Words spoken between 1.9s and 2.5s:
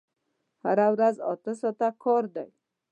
کار دی!